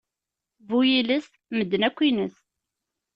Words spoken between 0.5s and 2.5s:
Bu yiles, medden akk yines.